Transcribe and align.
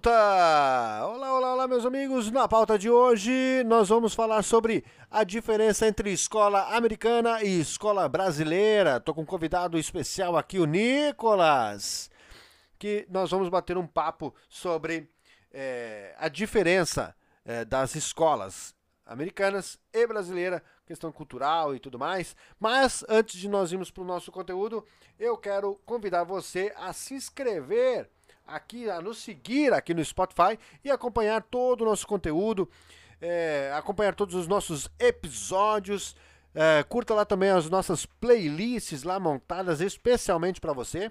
Pauta! 0.00 1.04
Olá, 1.04 1.34
olá, 1.34 1.52
olá, 1.52 1.68
meus 1.68 1.84
amigos. 1.84 2.30
Na 2.30 2.48
pauta 2.48 2.78
de 2.78 2.88
hoje, 2.88 3.62
nós 3.66 3.90
vamos 3.90 4.14
falar 4.14 4.42
sobre 4.42 4.82
a 5.10 5.24
diferença 5.24 5.86
entre 5.86 6.10
escola 6.10 6.74
americana 6.74 7.42
e 7.42 7.60
escola 7.60 8.08
brasileira. 8.08 8.98
Tô 8.98 9.12
com 9.12 9.22
um 9.22 9.26
convidado 9.26 9.78
especial 9.78 10.38
aqui, 10.38 10.58
o 10.58 10.64
Nicolas, 10.64 12.10
que 12.78 13.06
nós 13.10 13.30
vamos 13.30 13.50
bater 13.50 13.76
um 13.76 13.86
papo 13.86 14.34
sobre 14.48 15.10
é, 15.52 16.14
a 16.18 16.28
diferença 16.28 17.14
é, 17.44 17.64
das 17.64 17.94
escolas 17.94 18.74
americanas 19.04 19.78
e 19.92 20.06
brasileira, 20.06 20.62
questão 20.86 21.12
cultural 21.12 21.74
e 21.74 21.78
tudo 21.78 21.98
mais. 21.98 22.34
Mas 22.58 23.04
antes 23.06 23.38
de 23.38 23.48
nós 23.50 23.70
irmos 23.70 23.90
para 23.90 24.02
o 24.02 24.06
nosso 24.06 24.32
conteúdo, 24.32 24.82
eu 25.18 25.36
quero 25.36 25.78
convidar 25.84 26.24
você 26.24 26.72
a 26.76 26.92
se 26.94 27.12
inscrever 27.12 28.08
aqui, 28.50 28.88
a 28.90 29.00
nos 29.00 29.18
seguir 29.18 29.72
aqui 29.72 29.94
no 29.94 30.04
Spotify 30.04 30.58
e 30.84 30.90
acompanhar 30.90 31.42
todo 31.42 31.82
o 31.82 31.84
nosso 31.84 32.06
conteúdo, 32.06 32.68
é, 33.20 33.72
acompanhar 33.74 34.14
todos 34.14 34.34
os 34.34 34.46
nossos 34.46 34.88
episódios. 34.98 36.16
É, 36.54 36.82
curta 36.82 37.14
lá 37.14 37.24
também 37.24 37.50
as 37.50 37.70
nossas 37.70 38.04
playlists 38.04 39.02
lá 39.02 39.20
montadas 39.20 39.80
especialmente 39.80 40.60
para 40.60 40.72
você. 40.72 41.10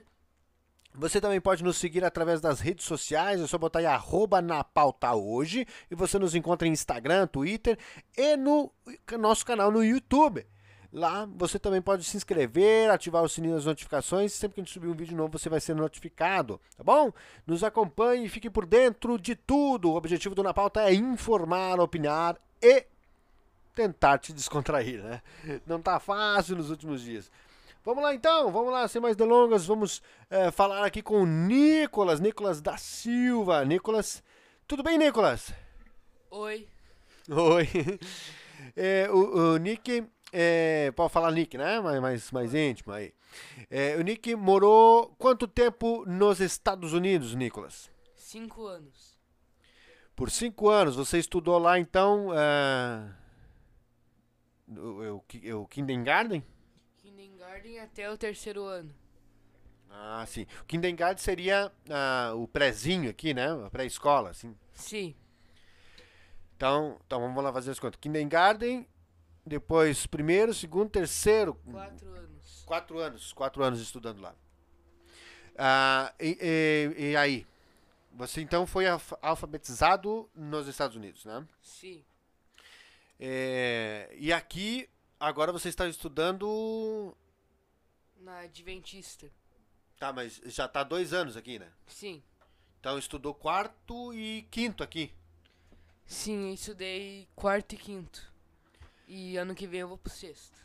Você 0.94 1.22
também 1.22 1.40
pode 1.40 1.64
nos 1.64 1.78
seguir 1.78 2.04
através 2.04 2.42
das 2.42 2.60
redes 2.60 2.86
sociais, 2.86 3.40
é 3.40 3.48
só 3.48 3.58
botar 3.58 3.80
aí 3.80 3.86
arroba 3.86 4.42
na 4.42 4.64
pauta 4.64 5.14
hoje 5.14 5.66
e 5.90 5.96
você 5.96 6.18
nos 6.18 6.34
encontra 6.36 6.68
em 6.68 6.72
Instagram, 6.72 7.28
Twitter 7.28 7.78
e 8.18 8.36
no 8.36 8.72
nosso 9.18 9.46
canal 9.46 9.72
no 9.72 9.84
YouTube. 9.84 10.46
Lá 10.92 11.28
você 11.36 11.60
também 11.60 11.82
pode 11.82 12.04
se 12.04 12.18
inscrever, 12.18 12.90
ativar 12.90 13.24
o 13.24 13.30
sininho 13.30 13.56
das 13.56 13.66
notificações. 13.66 14.34
Sempre 14.34 14.56
que 14.56 14.62
a 14.62 14.64
gente 14.64 14.74
subir 14.74 14.88
um 14.88 14.96
vídeo 14.96 15.16
novo, 15.16 15.38
você 15.38 15.48
vai 15.48 15.60
ser 15.60 15.76
notificado, 15.76 16.60
tá 16.76 16.84
bom? 16.84 17.14
Nos 17.46 17.64
acompanhe 17.64 18.26
e 18.26 18.30
fique 18.30 18.50
por 18.50 18.66
dentro 18.66 19.20
de 19.20 19.36
tudo. 19.36 19.92
O 19.92 19.96
objetivo 19.96 20.34
do 20.34 20.42
Na 20.42 20.54
Pauta 20.54 20.82
é 20.82 20.94
informar, 20.94 21.80
opinar 21.80 22.38
e 22.62 22.86
tentar 23.76 24.18
te 24.18 24.34
descontrair, 24.34 25.02
né? 25.04 25.22
Não 25.66 25.80
tá 25.80 26.00
fácil 26.00 26.56
nos 26.56 26.72
últimos 26.72 27.02
dias. 27.02 27.32
Vamos 27.86 28.04
lá 28.04 28.14
então, 28.14 28.52
vamos 28.52 28.74
lá, 28.74 28.88
sem 28.88 29.02
mais 29.02 29.16
delongas, 29.16 29.66
vamos 29.66 30.02
é, 30.30 30.52
falar 30.52 30.86
aqui 30.86 31.02
com 31.02 31.22
o 31.22 31.26
Nicolas, 31.26 32.20
Nicolas 32.20 32.60
da 32.60 32.78
Silva. 32.78 33.64
Nicolas, 33.64 34.22
tudo 34.68 34.84
bem, 34.84 34.98
Nicolas? 34.98 35.54
Oi. 36.30 36.68
Oi. 37.30 37.70
É, 38.76 39.08
o, 39.14 39.54
o 39.54 39.58
Nick 39.58 40.06
é, 40.32 40.92
pode 40.92 41.12
falar 41.12 41.32
Nick, 41.32 41.58
né? 41.58 41.80
Mais, 41.80 42.02
mais, 42.02 42.32
mais 42.32 42.54
íntimo 42.54 42.94
aí. 42.94 43.14
É, 43.70 43.96
o 43.96 44.02
Nick 44.02 44.36
morou 44.36 45.16
quanto 45.18 45.48
tempo 45.48 46.04
nos 46.06 46.40
Estados 46.40 46.94
Unidos, 46.94 47.34
Nicolas? 47.36 47.90
Cinco 48.16 48.66
anos. 48.66 49.18
Por 50.16 50.30
cinco 50.30 50.70
anos. 50.70 50.96
Você 50.96 51.18
estudou 51.18 51.58
lá, 51.58 51.80
então, 51.80 52.30
é, 52.34 53.12
o, 54.68 55.24
o, 55.54 55.62
o 55.62 55.68
Kindergarten? 55.68 56.44
Kindergarten 56.98 57.80
até 57.80 58.10
o 58.10 58.18
terceiro 58.18 58.64
ano. 58.66 58.94
Ah, 59.90 60.24
sim. 60.28 60.46
O 60.62 60.66
Kindergarten 60.66 61.24
seria 61.24 61.72
ah, 61.90 62.34
o 62.36 62.48
prézinho 62.48 63.10
aqui, 63.10 63.34
né? 63.34 63.48
A 63.66 63.70
pré-escola, 63.70 64.30
assim. 64.30 64.56
Sim. 64.74 65.16
Então, 66.56 67.00
então, 67.06 67.22
vamos 67.22 67.44
lá 67.44 67.52
fazer 67.52 67.72
as 67.72 67.80
contas. 67.80 68.00
Kindergarten 68.00 68.86
depois, 69.46 70.06
primeiro, 70.06 70.54
segundo, 70.54 70.90
terceiro. 70.90 71.56
Quatro 71.72 72.10
anos. 72.14 72.64
Quatro 72.66 73.00
anos. 73.00 73.34
Quatro 73.34 73.64
anos 73.64 73.80
estudando 73.80 74.22
lá. 74.22 74.36
Ah, 75.58 76.14
e, 76.20 76.38
e, 76.42 77.10
e 77.12 77.16
aí? 77.16 77.46
Você 78.14 78.42
então 78.42 78.66
foi 78.66 78.86
alfabetizado 79.22 80.30
nos 80.36 80.68
Estados 80.68 80.96
Unidos, 80.96 81.26
né? 81.26 81.46
Sim. 81.62 82.04
É, 83.20 84.14
e 84.18 84.32
aqui, 84.32 84.90
agora 85.20 85.52
você 85.52 85.70
está 85.70 85.88
estudando. 85.88 87.16
Na 88.22 88.40
Adventista. 88.40 89.30
Tá, 89.98 90.14
mas 90.14 90.42
já 90.46 90.66
está 90.66 90.84
dois 90.84 91.14
anos 91.14 91.36
aqui, 91.36 91.60
né? 91.60 91.70
Sim. 91.88 92.24
Então 92.80 92.98
estudou 92.98 93.34
quarto 93.34 94.14
e 94.14 94.48
quinto 94.50 94.84
aqui. 94.84 95.14
Sim, 96.06 96.48
eu 96.48 96.54
estudei 96.54 97.28
quarto 97.36 97.76
e 97.76 97.78
quinto. 97.78 98.29
E 99.12 99.38
ano 99.38 99.56
que 99.56 99.66
vem 99.66 99.80
eu 99.80 99.88
vou 99.88 99.98
pro 99.98 100.14
sexto. 100.14 100.56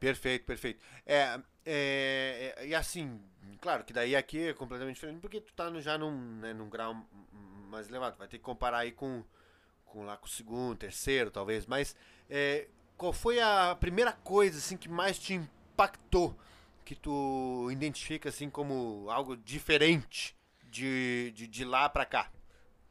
Perfeito, 0.00 0.44
perfeito. 0.44 0.84
É, 1.06 1.40
é, 1.64 2.54
é, 2.56 2.66
e 2.66 2.74
assim, 2.74 3.20
claro 3.60 3.84
que 3.84 3.92
daí 3.92 4.16
aqui 4.16 4.48
é 4.48 4.52
completamente 4.52 4.96
diferente, 4.96 5.20
porque 5.20 5.40
tu 5.40 5.52
tá 5.54 5.70
no, 5.70 5.80
já 5.80 5.96
num, 5.96 6.10
né, 6.40 6.52
num 6.52 6.68
grau 6.68 6.96
mais 7.70 7.88
elevado. 7.88 8.18
Vai 8.18 8.26
ter 8.26 8.38
que 8.38 8.44
comparar 8.44 8.78
aí 8.78 8.90
com, 8.90 9.22
com 9.84 10.04
lá 10.04 10.16
com 10.16 10.26
o 10.26 10.28
segundo, 10.28 10.78
terceiro, 10.78 11.30
talvez. 11.30 11.64
Mas 11.64 11.94
é, 12.28 12.66
qual 12.96 13.12
foi 13.12 13.40
a 13.40 13.76
primeira 13.78 14.12
coisa 14.12 14.58
assim 14.58 14.76
que 14.76 14.88
mais 14.88 15.16
te 15.16 15.34
impactou? 15.34 16.36
Que 16.84 16.96
tu 16.96 17.68
identifica 17.70 18.30
assim 18.30 18.50
como 18.50 19.08
algo 19.10 19.36
diferente 19.36 20.36
de, 20.64 21.32
de, 21.36 21.46
de 21.46 21.64
lá 21.64 21.88
pra 21.88 22.04
cá? 22.04 22.32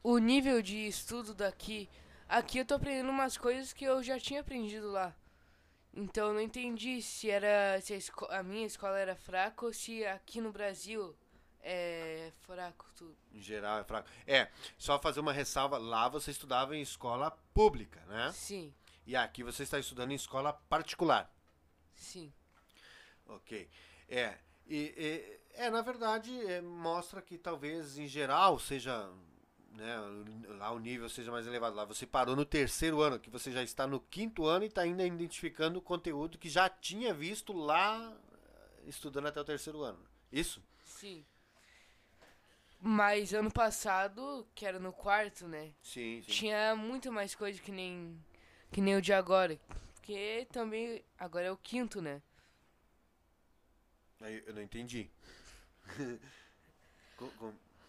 O 0.02 0.16
nível 0.16 0.62
de 0.62 0.86
estudo 0.86 1.34
daqui 1.34 1.86
Aqui 2.28 2.58
eu 2.58 2.64
tô 2.64 2.74
aprendendo 2.74 3.08
umas 3.08 3.38
coisas 3.38 3.72
que 3.72 3.84
eu 3.86 4.02
já 4.02 4.20
tinha 4.20 4.42
aprendido 4.42 4.90
lá. 4.90 5.16
Então 5.94 6.28
eu 6.28 6.34
não 6.34 6.40
entendi 6.40 7.00
se 7.00 7.30
era 7.30 7.80
se 7.80 7.94
a, 7.94 8.38
a 8.38 8.42
minha 8.42 8.66
escola 8.66 8.98
era 8.98 9.16
fraca 9.16 9.64
ou 9.64 9.72
se 9.72 10.04
aqui 10.04 10.38
no 10.40 10.52
Brasil 10.52 11.16
é 11.60 12.30
fraco 12.42 12.84
tudo. 12.94 13.16
Em 13.32 13.40
geral 13.40 13.78
é 13.78 13.84
fraco. 13.84 14.08
É, 14.26 14.50
só 14.76 14.98
fazer 14.98 15.20
uma 15.20 15.32
ressalva, 15.32 15.78
lá 15.78 16.06
você 16.06 16.30
estudava 16.30 16.76
em 16.76 16.82
escola 16.82 17.30
pública, 17.54 18.04
né? 18.06 18.30
Sim. 18.32 18.74
E 19.06 19.16
aqui 19.16 19.42
você 19.42 19.62
está 19.62 19.78
estudando 19.78 20.12
em 20.12 20.16
escola 20.16 20.52
particular. 20.52 21.32
Sim. 21.94 22.30
Ok. 23.26 23.68
É, 24.06 24.36
e, 24.66 24.94
e 24.96 25.40
é 25.54 25.70
na 25.70 25.80
verdade 25.80 26.38
é, 26.46 26.60
mostra 26.60 27.22
que 27.22 27.38
talvez 27.38 27.96
em 27.96 28.06
geral 28.06 28.58
seja 28.58 29.10
né, 29.68 29.96
lá 30.58 30.70
o 30.70 30.78
nível 30.78 31.08
seja 31.08 31.30
mais 31.30 31.46
elevado. 31.46 31.76
Lá 31.76 31.84
você 31.84 32.06
parou 32.06 32.34
no 32.34 32.44
terceiro 32.44 33.00
ano, 33.00 33.18
que 33.18 33.30
você 33.30 33.52
já 33.52 33.62
está 33.62 33.86
no 33.86 34.00
quinto 34.00 34.46
ano 34.46 34.64
e 34.64 34.68
está 34.68 34.82
ainda 34.82 35.04
identificando 35.04 35.78
o 35.78 35.82
conteúdo 35.82 36.38
que 36.38 36.48
já 36.48 36.68
tinha 36.68 37.12
visto 37.12 37.52
lá 37.52 38.16
estudando 38.86 39.26
até 39.26 39.40
o 39.40 39.44
terceiro 39.44 39.82
ano. 39.82 39.98
Isso? 40.32 40.62
Sim. 40.84 41.24
Mas 42.80 43.34
ano 43.34 43.50
passado, 43.50 44.46
que 44.54 44.64
era 44.64 44.78
no 44.78 44.92
quarto, 44.92 45.48
né? 45.48 45.72
Sim, 45.82 46.22
sim. 46.22 46.30
Tinha 46.30 46.76
muito 46.76 47.10
mais 47.12 47.34
coisa 47.34 47.60
que 47.60 47.72
nem 47.72 48.16
que 48.70 48.80
nem 48.80 48.96
o 48.96 49.02
de 49.02 49.12
agora. 49.12 49.58
Porque 49.94 50.46
também 50.52 51.04
agora 51.18 51.46
é 51.46 51.52
o 51.52 51.56
quinto, 51.56 52.00
né? 52.00 52.22
Eu 54.20 54.54
não 54.54 54.62
entendi. 54.62 55.10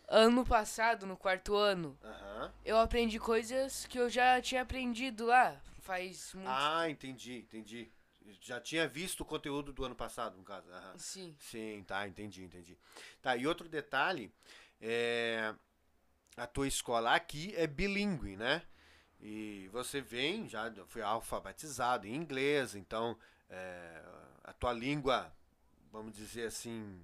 ano 0.09 0.46
passado, 0.46 1.06
no 1.06 1.16
quarto 1.16 1.56
ano, 1.56 1.97
uhum. 2.03 2.52
eu 2.66 2.78
aprendi 2.78 3.20
coisas 3.20 3.86
que 3.86 4.00
eu 4.00 4.09
já 4.09 4.42
tinha 4.42 4.64
aprendido 4.64 5.25
lá. 5.25 5.61
Faz 5.82 6.34
muito 6.34 6.50
Ah, 6.50 6.90
entendi, 6.90 7.38
entendi. 7.38 7.91
Já 8.41 8.59
tinha 8.59 8.88
visto 8.88 9.22
o 9.22 9.26
conteúdo 9.26 9.72
do 9.72 9.85
ano 9.85 9.96
passado, 9.96 10.38
no 10.38 10.44
caso. 10.44 10.67
Uhum. 10.67 10.97
Sim. 10.97 11.35
Sim, 11.40 11.84
tá, 11.88 12.08
entendi, 12.08 12.44
entendi. 12.44 12.78
Tá, 13.22 13.35
e 13.35 13.47
outro 13.47 13.70
detalhe, 13.70 14.32
é, 14.82 15.53
a 16.35 16.47
tua 16.47 16.67
escola 16.67 17.16
aqui 17.16 17.53
é 17.56 17.67
bilíngue, 17.67 18.35
né? 18.35 18.64
E 19.20 19.67
você 19.72 20.00
vem, 20.02 20.47
já 20.47 20.72
foi 20.88 21.02
alfabetizado 21.02 22.08
em 22.08 22.16
inglês, 22.16 22.76
então 22.76 23.17
é, 23.50 24.02
a 24.44 24.53
tua 24.53 24.72
língua, 24.72 25.32
vamos 25.91 26.14
dizer 26.14 26.47
assim, 26.47 27.02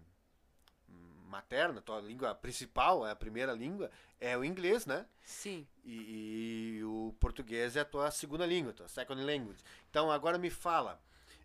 materna, 1.36 1.82
tua 1.82 2.00
língua 2.00 2.34
principal, 2.34 3.06
é 3.06 3.12
a 3.12 3.16
primeira 3.16 3.52
língua, 3.52 3.92
é 4.20 4.38
o 4.38 4.44
inglês, 4.44 4.86
né? 4.86 5.06
Sim. 5.24 5.68
E, 5.84 6.78
e 6.78 6.84
o 6.84 7.16
português 7.20 7.76
é 7.76 7.82
a 7.82 7.86
tua 7.86 8.10
segunda 8.12 8.46
língua, 8.46 8.74
tua 8.74 8.88
second 8.88 9.22
language. 9.22 9.62
Então 9.90 10.10
agora 10.10 10.38
me 10.38 10.50
fala, 10.50 11.00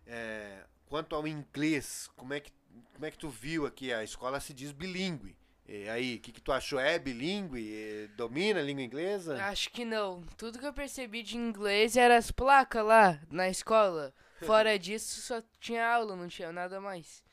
é, 0.07 0.63
quanto 0.87 1.15
ao 1.15 1.27
inglês, 1.27 2.09
como 2.15 2.33
é 2.33 2.39
que 2.39 2.51
como 2.93 3.05
é 3.05 3.11
que 3.11 3.17
tu 3.17 3.29
viu 3.29 3.65
aqui 3.65 3.91
a 3.91 4.01
escola 4.03 4.39
se 4.39 4.53
diz 4.53 4.71
bilíngue? 4.71 5.35
E 5.67 5.89
aí, 5.89 6.15
o 6.15 6.19
que, 6.19 6.31
que 6.31 6.41
tu 6.41 6.51
achou? 6.51 6.79
É 6.79 6.99
bilíngue? 6.99 8.09
Domina 8.15 8.59
a 8.59 8.63
língua 8.63 8.83
inglesa? 8.83 9.43
Acho 9.45 9.69
que 9.71 9.85
não. 9.85 10.21
Tudo 10.37 10.59
que 10.59 10.65
eu 10.65 10.73
percebi 10.73 11.23
de 11.23 11.37
inglês 11.37 11.97
era 11.97 12.17
as 12.17 12.31
placas 12.31 12.85
lá 12.85 13.19
na 13.29 13.49
escola. 13.49 14.13
Fora 14.45 14.77
disso, 14.77 15.21
só 15.21 15.41
tinha 15.59 15.85
aula, 15.85 16.15
não 16.15 16.27
tinha 16.27 16.51
nada 16.51 16.79
mais. 16.81 17.23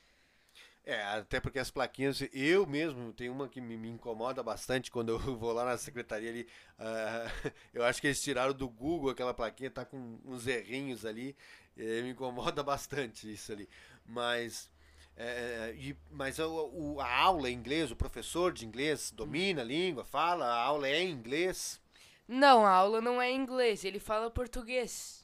É, 0.89 1.03
até 1.03 1.39
porque 1.39 1.59
as 1.59 1.71
plaquinhas, 1.71 2.23
eu 2.33 2.67
mesmo, 2.67 3.13
tem 3.13 3.29
uma 3.29 3.47
que 3.47 3.61
me, 3.61 3.77
me 3.77 3.91
incomoda 3.91 4.43
bastante 4.43 4.91
quando 4.91 5.11
eu 5.11 5.19
vou 5.37 5.53
lá 5.53 5.63
na 5.63 5.77
secretaria 5.77 6.31
ali. 6.31 6.49
Uh, 6.79 7.53
eu 7.75 7.85
acho 7.85 8.01
que 8.01 8.07
eles 8.07 8.23
tiraram 8.23 8.55
do 8.55 8.67
Google 8.67 9.11
aquela 9.11 9.35
plaquinha, 9.35 9.71
tá 9.71 9.85
com 9.85 10.19
uns 10.25 10.47
errinhos 10.47 11.05
ali. 11.05 11.37
me 11.77 12.09
incomoda 12.09 12.63
bastante 12.65 13.31
isso 13.31 13.53
ali. 13.53 13.69
Mas 14.07 14.71
É, 15.15 15.75
e, 15.77 15.95
mas 16.11 16.39
o, 16.39 16.99
a 17.01 17.15
aula 17.19 17.51
em 17.51 17.55
inglês, 17.55 17.91
o 17.91 17.97
professor 17.97 18.51
de 18.51 18.65
inglês 18.65 19.11
domina 19.11 19.61
a 19.61 19.65
língua, 19.67 20.07
fala, 20.07 20.47
a 20.47 20.63
aula 20.63 20.89
é 20.89 21.03
em 21.03 21.11
inglês? 21.11 21.79
Não, 22.27 22.65
a 22.65 22.71
aula 22.71 23.03
não 23.03 23.21
é 23.21 23.31
em 23.31 23.37
inglês, 23.37 23.85
ele 23.85 24.01
fala 24.01 24.31
português. 24.31 25.18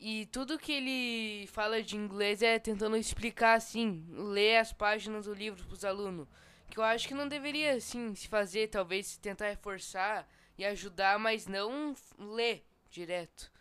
E 0.00 0.24
tudo 0.26 0.58
que 0.58 0.72
ele 0.72 1.46
fala 1.48 1.82
de 1.82 1.94
inglês 1.94 2.40
é 2.40 2.58
tentando 2.58 2.96
explicar 2.96 3.54
assim, 3.54 4.02
ler 4.08 4.56
as 4.56 4.72
páginas 4.72 5.26
do 5.26 5.34
livro 5.34 5.62
para 5.62 5.74
os 5.74 5.84
alunos. 5.84 6.26
Que 6.70 6.78
eu 6.78 6.82
acho 6.82 7.06
que 7.06 7.12
não 7.12 7.28
deveria 7.28 7.74
assim 7.74 8.14
se 8.14 8.26
fazer, 8.26 8.68
talvez 8.68 9.18
tentar 9.18 9.50
reforçar 9.50 10.26
e 10.56 10.64
ajudar, 10.64 11.18
mas 11.18 11.46
não 11.46 11.94
ler 12.18 12.64
direto. 12.88 13.52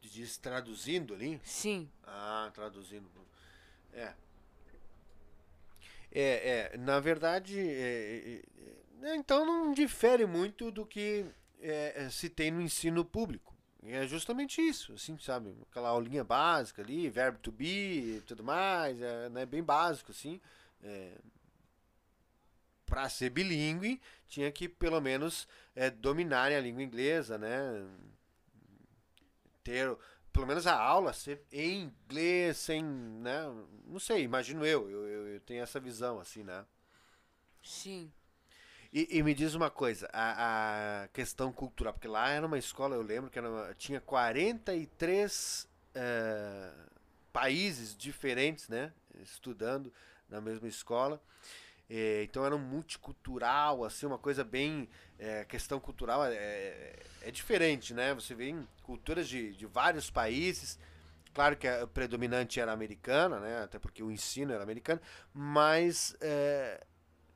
Diz 0.00 0.38
traduzindo 0.38 1.14
ali? 1.14 1.40
Sim. 1.42 1.90
Ah, 2.04 2.52
traduzindo. 2.54 3.10
É. 3.92 4.14
É, 6.12 6.70
é 6.72 6.76
na 6.78 7.00
verdade, 7.00 7.58
é, 7.58 8.42
é, 9.02 9.08
é 9.08 9.16
então 9.16 9.44
não 9.44 9.74
difere 9.74 10.26
muito 10.26 10.70
do 10.70 10.86
que 10.86 11.26
é, 11.60 12.04
é, 12.04 12.08
se 12.08 12.30
tem 12.30 12.52
no 12.52 12.62
ensino 12.62 13.04
público. 13.04 13.57
É 13.82 14.06
justamente 14.06 14.60
isso, 14.60 14.92
assim, 14.92 15.16
sabe? 15.18 15.56
Aquela 15.70 15.90
aulinha 15.90 16.24
básica 16.24 16.82
ali, 16.82 17.08
verbo 17.08 17.38
to 17.38 17.52
be 17.52 18.16
e 18.16 18.22
tudo 18.26 18.42
mais, 18.42 19.00
é 19.00 19.28
né, 19.28 19.46
bem 19.46 19.62
básico, 19.62 20.10
assim. 20.10 20.40
É, 20.82 21.16
para 22.84 23.08
ser 23.08 23.30
bilíngue, 23.30 24.00
tinha 24.26 24.50
que 24.50 24.68
pelo 24.68 25.00
menos 25.00 25.46
é, 25.76 25.90
dominar 25.90 26.50
a 26.50 26.60
língua 26.60 26.82
inglesa, 26.82 27.38
né? 27.38 27.86
Ter 29.62 29.96
pelo 30.32 30.46
menos 30.46 30.66
a 30.66 30.76
aula 30.80 31.12
ser 31.12 31.42
em 31.52 31.82
inglês, 32.08 32.56
sem, 32.58 32.82
né? 32.84 33.42
Não 33.86 33.98
sei, 33.98 34.22
imagino 34.22 34.64
eu, 34.64 34.90
eu, 34.90 35.06
eu 35.28 35.40
tenho 35.40 35.62
essa 35.62 35.80
visão, 35.80 36.20
assim, 36.20 36.42
né? 36.44 36.64
Sim. 37.62 38.12
E, 38.92 39.18
e, 39.18 39.22
me 39.22 39.34
diz 39.34 39.54
uma 39.54 39.70
coisa, 39.70 40.08
a, 40.12 41.02
a, 41.02 41.08
questão 41.08 41.52
cultural, 41.52 41.92
porque 41.92 42.08
lá 42.08 42.30
era 42.30 42.46
uma 42.46 42.58
escola, 42.58 42.94
eu 42.94 43.02
lembro 43.02 43.30
que 43.30 43.38
uma, 43.38 43.74
tinha 43.74 44.00
43 44.00 45.68
é, 45.94 46.70
países 47.30 47.94
diferentes, 47.94 48.68
né? 48.68 48.92
Estudando 49.20 49.92
na 50.28 50.40
mesma 50.40 50.68
escola. 50.68 51.20
É, 51.90 52.22
então 52.22 52.44
era 52.44 52.54
um 52.54 52.58
multicultural, 52.58 53.84
assim, 53.84 54.06
uma 54.06 54.18
coisa 54.18 54.44
bem. 54.44 54.88
É, 55.18 55.44
questão 55.44 55.80
cultural 55.80 56.24
é, 56.24 56.34
é, 56.34 57.02
é 57.22 57.30
diferente, 57.30 57.92
né? 57.92 58.14
Você 58.14 58.34
vê 58.34 58.50
em 58.50 58.66
culturas 58.82 59.28
de, 59.28 59.54
de 59.54 59.66
vários 59.66 60.10
países. 60.10 60.78
Claro 61.34 61.56
que 61.56 61.68
a 61.68 61.86
predominante 61.86 62.58
era 62.58 62.72
americana, 62.72 63.38
né? 63.38 63.62
Até 63.62 63.78
porque 63.78 64.02
o 64.02 64.10
ensino 64.10 64.52
era 64.52 64.62
americano, 64.62 65.00
mas 65.32 66.16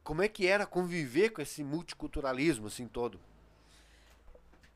como 0.02 0.22
é 0.22 0.28
que 0.28 0.46
era 0.46 0.66
conviver 0.66 1.30
com 1.30 1.42
esse 1.42 1.62
multiculturalismo 1.62 2.66
assim 2.66 2.86
todo? 2.86 3.20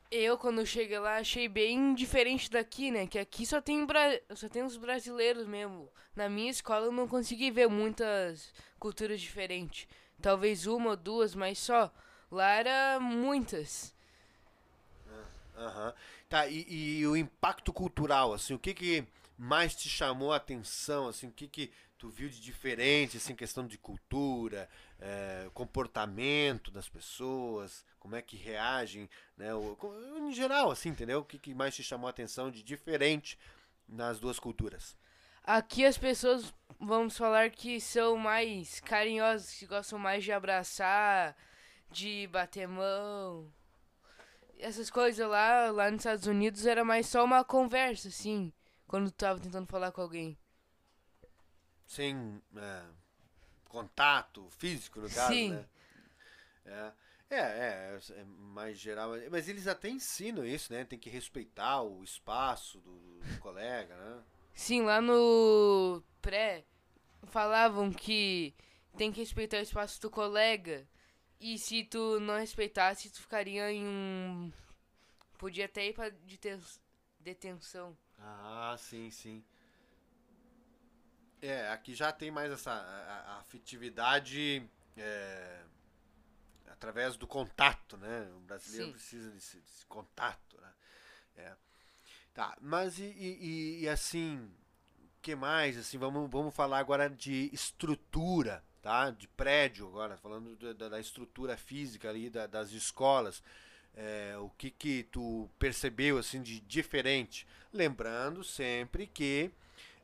Eu, 0.09 0.37
quando 0.37 0.65
cheguei 0.65 0.97
lá, 0.99 1.17
achei 1.17 1.49
bem 1.49 1.93
diferente 1.93 2.49
daqui, 2.49 2.89
né? 2.91 3.05
Que 3.05 3.19
aqui 3.19 3.45
só 3.45 3.59
tem, 3.59 3.85
bra... 3.85 4.17
só 4.35 4.47
tem 4.47 4.63
os 4.63 4.77
brasileiros 4.77 5.45
mesmo. 5.45 5.89
Na 6.15 6.29
minha 6.29 6.49
escola 6.49 6.85
eu 6.85 6.91
não 6.93 7.07
consegui 7.07 7.51
ver 7.51 7.67
muitas 7.67 8.53
culturas 8.79 9.19
diferentes. 9.19 9.85
Talvez 10.21 10.65
uma 10.65 10.91
ou 10.91 10.95
duas, 10.95 11.35
mas 11.35 11.59
só. 11.59 11.93
Lá 12.31 12.51
era 12.51 12.99
muitas. 13.01 13.93
Aham. 15.57 15.87
Uhum. 15.87 15.93
Tá, 16.29 16.47
e, 16.47 16.65
e, 16.99 17.07
o 17.07 17.15
impacto 17.15 17.71
cultural, 17.71 18.33
assim, 18.33 18.53
o 18.53 18.59
que 18.59 18.73
que 18.73 19.07
mais 19.37 19.73
te 19.73 19.87
chamou 19.87 20.33
a 20.33 20.35
atenção, 20.35 21.07
assim, 21.07 21.27
o 21.27 21.31
que 21.31 21.47
que 21.47 21.71
tu 21.97 22.09
viu 22.09 22.29
de 22.29 22.39
diferente, 22.39 23.17
assim, 23.17 23.35
questão 23.35 23.65
de 23.65 23.77
cultura, 23.77 24.69
é, 24.99 25.49
comportamento 25.53 26.69
das 26.69 26.87
pessoas, 26.87 27.83
como 27.99 28.15
é 28.15 28.21
que 28.21 28.37
reagem, 28.37 29.09
né? 29.35 29.53
O, 29.53 29.77
em 30.17 30.31
geral, 30.31 30.71
assim, 30.71 30.89
entendeu? 30.89 31.19
O 31.19 31.25
que, 31.25 31.39
que 31.39 31.53
mais 31.53 31.75
te 31.75 31.83
chamou 31.83 32.07
a 32.07 32.11
atenção 32.11 32.51
de 32.51 32.63
diferente 32.63 33.37
nas 33.87 34.19
duas 34.19 34.39
culturas? 34.39 34.95
Aqui 35.43 35.85
as 35.85 35.97
pessoas, 35.97 36.53
vamos 36.79 37.17
falar 37.17 37.49
que 37.49 37.79
são 37.81 38.17
mais 38.17 38.79
carinhosas, 38.81 39.53
que 39.53 39.65
gostam 39.65 39.97
mais 39.97 40.23
de 40.23 40.31
abraçar, 40.31 41.35
de 41.89 42.27
bater 42.27 42.67
mão. 42.67 43.51
Essas 44.59 44.89
coisas 44.89 45.27
lá, 45.27 45.71
lá 45.71 45.89
nos 45.89 46.01
Estados 46.01 46.27
Unidos 46.27 46.65
era 46.65 46.83
mais 46.83 47.07
só 47.07 47.23
uma 47.23 47.43
conversa, 47.43 48.09
assim, 48.09 48.51
quando 48.87 49.09
tu 49.09 49.15
tava 49.15 49.39
tentando 49.39 49.67
falar 49.67 49.91
com 49.91 50.01
alguém 50.01 50.37
sem 51.87 52.41
é, 52.55 52.83
contato 53.65 54.47
físico, 54.51 54.99
no 54.99 55.09
caso, 55.09 55.33
Sim. 55.33 55.51
né? 55.51 55.65
É. 56.65 56.91
É, 57.29 57.39
é, 57.39 57.99
é, 58.11 58.23
mais 58.23 58.77
geral. 58.77 59.11
Mas 59.29 59.49
eles 59.49 59.67
até 59.67 59.89
ensinam 59.89 60.45
isso, 60.45 60.71
né? 60.71 60.85
Tem 60.85 60.97
que 60.97 61.09
respeitar 61.09 61.81
o 61.81 62.01
espaço 62.03 62.79
do, 62.79 63.19
do 63.19 63.39
colega, 63.39 63.95
né? 63.95 64.23
Sim, 64.53 64.83
lá 64.83 65.01
no 65.01 66.01
pré 66.21 66.63
falavam 67.25 67.91
que 67.91 68.55
tem 68.97 69.11
que 69.11 69.19
respeitar 69.19 69.57
o 69.57 69.61
espaço 69.61 70.01
do 70.01 70.09
colega. 70.09 70.87
E 71.39 71.57
se 71.57 71.83
tu 71.83 72.19
não 72.19 72.37
respeitasse, 72.37 73.09
tu 73.09 73.21
ficaria 73.21 73.71
em 73.71 73.85
um. 73.85 74.51
Podia 75.37 75.65
até 75.65 75.87
ir 75.87 75.93
pra 75.93 76.11
detenção. 77.19 77.95
Ah, 78.17 78.75
sim, 78.79 79.11
sim. 79.11 79.43
É, 81.41 81.69
aqui 81.69 81.93
já 81.93 82.11
tem 82.11 82.31
mais 82.31 82.51
essa 82.51 82.71
a, 82.71 83.33
a 83.33 83.39
afetividade 83.39 84.67
é, 84.97 85.61
através 86.67 87.15
do 87.15 87.27
contato, 87.27 87.97
né? 87.97 88.27
O 88.35 88.39
brasileiro 88.39 88.87
Sim. 88.87 88.91
precisa 88.93 89.31
desse, 89.31 89.57
desse, 89.57 89.85
contato, 89.85 90.59
né? 90.59 90.73
É. 91.35 91.53
Tá, 92.33 92.57
mas 92.61 92.99
e, 92.99 93.03
e, 93.03 93.79
e 93.81 93.89
assim, 93.89 94.51
que 95.21 95.35
mais? 95.35 95.77
Assim, 95.77 95.97
vamos, 95.97 96.29
vamos 96.29 96.53
falar 96.55 96.79
agora 96.79 97.09
de 97.09 97.49
estrutura, 97.53 98.63
tá? 98.81 99.11
De 99.11 99.27
prédio 99.27 99.87
agora, 99.87 100.17
falando 100.17 100.55
da, 100.73 100.89
da 100.89 100.99
estrutura 100.99 101.57
física 101.57 102.09
ali 102.09 102.29
da, 102.29 102.47
das 102.47 102.71
escolas. 102.71 103.43
É, 103.95 104.37
o 104.37 104.49
que 104.51 104.69
que 104.69 105.03
tu 105.11 105.49
percebeu 105.57 106.19
assim 106.19 106.41
de 106.41 106.59
diferente? 106.61 107.47
Lembrando 107.73 108.43
sempre 108.43 109.07
que 109.07 109.51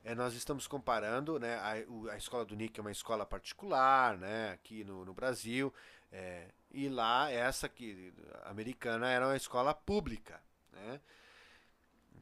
é, 0.04 0.14
nós 0.14 0.34
estamos 0.34 0.68
comparando, 0.68 1.40
né, 1.40 1.56
a, 1.56 2.12
a 2.14 2.18
escola 2.18 2.46
do 2.46 2.56
Nick 2.56 2.80
é 2.80 2.82
uma 2.82 2.92
escola 2.92 3.26
particular, 3.26 4.18
né, 4.18 4.52
aqui 4.52 4.84
no, 4.84 5.06
no 5.06 5.14
Brasil, 5.14 5.74
é, 6.12 6.48
e 6.72 6.90
lá 6.90 7.32
essa 7.32 7.70
que 7.70 8.14
americana 8.46 9.10
era 9.10 9.28
uma 9.28 9.38
escola 9.38 9.74
pública, 9.74 10.42
né? 10.72 11.00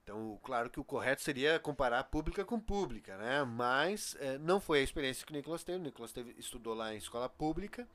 Então, 0.04 0.40
claro 0.44 0.70
que 0.70 0.80
o 0.80 0.84
correto 0.84 1.22
seria 1.22 1.60
comparar 1.60 2.06
pública 2.06 2.44
com 2.44 2.60
pública, 2.60 3.18
né? 3.18 3.44
Mas 3.44 4.16
é, 4.20 4.38
não 4.38 4.60
foi 4.60 4.80
a 4.80 4.84
experiência 4.84 5.26
que 5.26 5.32
o 5.32 5.36
Nicolas 5.36 5.64
teve. 5.64 5.78
O 5.78 5.84
Nicolas 5.84 6.12
teve, 6.12 6.34
estudou 6.38 6.74
lá 6.74 6.94
em 6.94 6.98
escola 6.98 7.30
pública, 7.30 7.88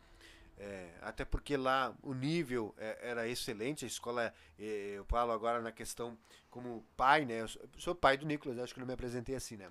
é, 0.59 0.91
até 1.03 1.25
porque 1.25 1.57
lá 1.57 1.95
o 2.03 2.15
nível 2.15 2.75
é, 2.79 3.11
era 3.11 3.29
excelente. 3.29 3.85
A 3.85 3.89
escola, 3.89 4.33
é, 4.59 4.95
eu 4.97 5.05
falo 5.05 5.33
agora 5.33 5.61
na 5.61 5.71
questão 5.71 6.17
como 6.51 6.85
pai, 6.97 7.25
né? 7.25 7.43
Eu 7.43 7.49
sou, 7.79 7.95
pai 7.95 8.17
do 8.17 8.27
Nicolas, 8.27 8.59
acho 8.59 8.73
que 8.73 8.81
não 8.81 8.87
me 8.87 8.95
apresentei 8.95 9.35
assim, 9.35 9.57
né? 9.57 9.71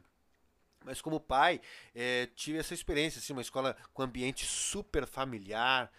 Mas 0.83 1.01
como 1.01 1.19
pai, 1.19 1.59
é, 1.95 2.27
tive 2.35 2.59
essa 2.59 2.75
experiência, 2.75 3.17
assim, 3.17 3.33
uma 3.33 3.41
escola 3.41 3.75
com 3.91 4.03
ambiente 4.03 4.45
super 4.45 5.07
familiar, 5.07 5.91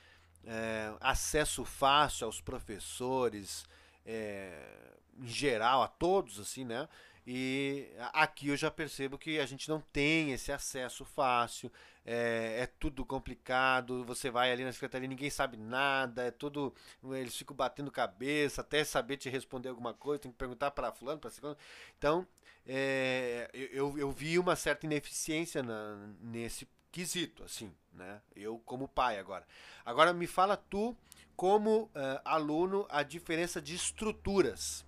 é, 0.44 0.94
acesso 1.00 1.64
fácil 1.64 2.26
aos 2.26 2.40
professores, 2.40 3.66
é, 4.04 4.94
em 5.18 5.26
geral, 5.26 5.82
a 5.82 5.88
todos, 5.88 6.38
assim, 6.38 6.64
né? 6.64 6.88
E 7.26 7.88
aqui 8.12 8.48
eu 8.48 8.56
já 8.56 8.70
percebo 8.70 9.18
que 9.18 9.40
a 9.40 9.46
gente 9.46 9.68
não 9.68 9.80
tem 9.80 10.30
esse 10.30 10.52
acesso 10.52 11.04
fácil, 11.04 11.72
é, 12.06 12.60
é, 12.60 12.66
tudo 12.66 13.04
complicado. 13.04 14.04
Você 14.04 14.30
vai 14.30 14.52
ali 14.52 14.64
na 14.64 14.72
secretaria, 14.72 15.08
ninguém 15.08 15.28
sabe 15.28 15.56
nada, 15.56 16.22
é 16.22 16.30
tudo. 16.30 16.72
Eles 17.10 17.36
ficam 17.36 17.56
batendo 17.56 17.90
cabeça 17.90 18.60
até 18.60 18.84
saber 18.84 19.16
te 19.16 19.28
responder 19.28 19.68
alguma 19.68 19.92
coisa, 19.92 20.22
tem 20.22 20.30
que 20.30 20.38
perguntar 20.38 20.70
para 20.70 20.92
fulano, 20.92 21.18
para 21.18 21.30
ciclano. 21.30 21.56
Então, 21.98 22.26
é, 22.64 23.50
eu, 23.52 23.98
eu 23.98 24.10
vi 24.12 24.38
uma 24.38 24.54
certa 24.54 24.86
ineficiência 24.86 25.62
na, 25.64 26.08
nesse 26.20 26.68
quesito, 26.92 27.42
assim, 27.42 27.74
né? 27.92 28.22
Eu 28.34 28.58
como 28.60 28.86
pai 28.86 29.18
agora. 29.18 29.44
Agora 29.84 30.12
me 30.12 30.26
fala 30.28 30.56
tu, 30.56 30.96
como 31.34 31.82
uh, 31.82 31.90
aluno, 32.24 32.86
a 32.88 33.02
diferença 33.02 33.60
de 33.60 33.74
estruturas. 33.74 34.86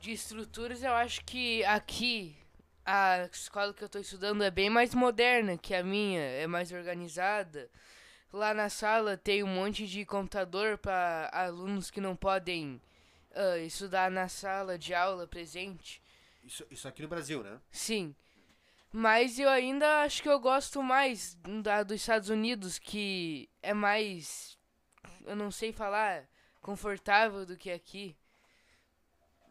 De 0.00 0.12
estruturas, 0.12 0.82
eu 0.82 0.92
acho 0.92 1.24
que 1.24 1.64
aqui 1.64 2.36
a 2.84 3.28
escola 3.32 3.72
que 3.72 3.82
eu 3.82 3.86
estou 3.86 4.00
estudando 4.00 4.42
é 4.42 4.50
bem 4.50 4.68
mais 4.68 4.94
moderna 4.94 5.56
que 5.56 5.74
a 5.74 5.82
minha, 5.82 6.20
é 6.20 6.46
mais 6.46 6.72
organizada. 6.72 7.70
Lá 8.32 8.54
na 8.54 8.68
sala 8.68 9.16
tem 9.16 9.42
um 9.42 9.48
monte 9.48 9.86
de 9.86 10.04
computador 10.04 10.78
para 10.78 11.30
alunos 11.32 11.90
que 11.90 12.00
não 12.00 12.16
podem 12.16 12.80
uh, 13.30 13.58
estudar 13.58 14.10
na 14.10 14.28
sala 14.28 14.78
de 14.78 14.94
aula 14.94 15.26
presente. 15.26 16.02
Isso, 16.42 16.66
isso 16.70 16.88
aqui 16.88 17.02
no 17.02 17.08
Brasil, 17.08 17.42
né? 17.42 17.60
Sim. 17.70 18.14
Mas 18.90 19.38
eu 19.38 19.48
ainda 19.48 20.02
acho 20.02 20.22
que 20.22 20.28
eu 20.28 20.38
gosto 20.40 20.82
mais 20.82 21.34
da 21.62 21.82
dos 21.82 22.00
Estados 22.00 22.28
Unidos, 22.28 22.78
que 22.78 23.48
é 23.62 23.72
mais. 23.72 24.58
Eu 25.24 25.36
não 25.36 25.50
sei 25.50 25.72
falar. 25.72 26.28
Confortável 26.60 27.44
do 27.44 27.56
que 27.56 27.70
aqui. 27.70 28.16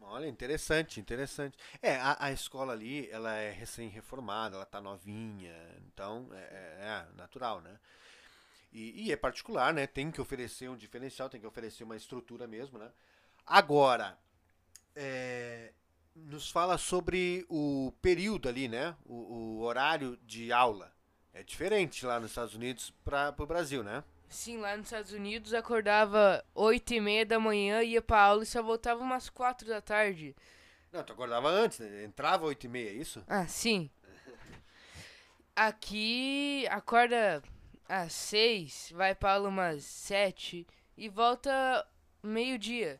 Olha, 0.04 0.26
interessante, 0.26 1.00
interessante. 1.00 1.56
É, 1.80 1.96
a, 1.96 2.16
a 2.18 2.32
escola 2.32 2.72
ali, 2.72 3.08
ela 3.10 3.34
é 3.34 3.50
recém-reformada, 3.50 4.56
ela 4.56 4.66
tá 4.66 4.80
novinha, 4.80 5.54
então 5.86 6.28
é, 6.32 6.36
é, 6.36 6.78
é 6.80 7.16
natural, 7.16 7.60
né? 7.60 7.78
E, 8.72 9.06
e, 9.06 9.12
é 9.12 9.16
particular, 9.16 9.72
né? 9.72 9.86
Tem 9.86 10.10
que 10.10 10.20
oferecer 10.20 10.68
um 10.68 10.76
diferencial, 10.76 11.28
tem 11.28 11.40
que 11.40 11.46
oferecer 11.46 11.84
uma 11.84 11.96
estrutura 11.96 12.46
mesmo, 12.46 12.78
né? 12.78 12.90
Agora, 13.46 14.18
é, 14.96 15.72
nos 16.14 16.50
fala 16.50 16.78
sobre 16.78 17.44
o 17.48 17.92
período 18.00 18.48
ali, 18.48 18.68
né? 18.68 18.96
O, 19.04 19.14
o, 19.14 19.60
horário 19.62 20.16
de 20.24 20.52
aula. 20.52 20.92
É 21.34 21.42
diferente 21.42 22.04
lá 22.04 22.18
nos 22.18 22.30
Estados 22.30 22.54
Unidos 22.54 22.90
para 23.04 23.34
o 23.38 23.46
Brasil, 23.46 23.82
né? 23.82 24.02
Sim, 24.32 24.56
lá 24.56 24.74
nos 24.76 24.86
Estados 24.86 25.12
Unidos 25.12 25.52
acordava 25.52 26.42
8 26.54 26.94
e 26.94 27.00
meia 27.00 27.26
da 27.26 27.38
manhã, 27.38 27.82
ia 27.82 28.00
pra 28.00 28.22
aula 28.22 28.42
e 28.42 28.46
só 28.46 28.62
voltava 28.62 29.02
umas 29.02 29.28
4 29.28 29.68
da 29.68 29.80
tarde. 29.80 30.34
Não, 30.90 31.04
tu 31.04 31.12
acordava 31.12 31.50
antes, 31.50 31.78
né? 31.80 32.04
Entrava 32.04 32.46
8 32.46 32.64
e 32.64 32.68
meia, 32.68 32.88
é 32.88 32.94
isso? 32.94 33.22
Ah, 33.28 33.46
sim. 33.46 33.90
Aqui 35.54 36.66
acorda 36.70 37.42
às 37.86 38.14
6, 38.14 38.92
vai 38.94 39.14
pra 39.14 39.34
aula 39.34 39.50
umas 39.50 39.84
7 39.84 40.66
e 40.96 41.08
volta 41.10 41.86
meio-dia. 42.22 42.98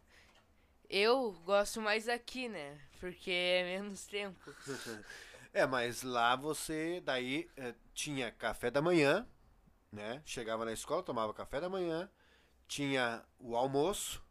Eu 0.88 1.32
gosto 1.46 1.80
mais 1.80 2.10
aqui, 2.10 2.46
né? 2.46 2.78
Porque 3.00 3.30
é 3.30 3.64
menos 3.64 4.06
tempo. 4.06 4.54
é, 5.50 5.66
mas 5.66 6.02
lá 6.02 6.36
você 6.36 7.00
daí 7.02 7.48
é, 7.56 7.74
tinha 7.94 8.30
café 8.30 8.70
da 8.70 8.82
manhã, 8.82 9.26
né? 9.92 10.22
Chegava 10.25 10.64
na 10.64 10.72
escola, 10.72 11.02
tomava 11.02 11.34
café 11.34 11.61
da 11.61 11.68
manhã, 11.68 12.08
tinha 12.66 13.22
o 13.38 13.54
almoço 13.54 14.22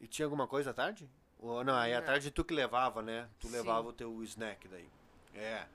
e 0.00 0.06
tinha 0.06 0.26
alguma 0.26 0.46
coisa 0.46 0.70
à 0.70 0.74
tarde? 0.74 1.08
Ou 1.38 1.64
não, 1.64 1.74
aí 1.74 1.94
à 1.94 2.02
tarde 2.02 2.30
tu 2.30 2.44
que 2.44 2.54
levava, 2.54 3.02
né? 3.02 3.28
Tu 3.38 3.48
Sim. 3.48 3.54
levava 3.54 3.88
o 3.88 3.92
teu 3.92 4.22
snack 4.24 4.68
daí. 4.68 4.88
É. 5.34 5.66